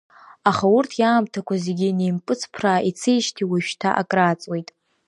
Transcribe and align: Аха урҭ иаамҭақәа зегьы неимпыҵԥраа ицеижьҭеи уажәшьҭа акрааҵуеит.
Аха 0.49 0.65
урҭ 0.77 0.91
иаамҭақәа 1.01 1.55
зегьы 1.65 1.87
неимпыҵԥраа 1.97 2.85
ицеижьҭеи 2.89 3.47
уажәшьҭа 3.49 3.89
акрааҵуеит. 4.01 4.69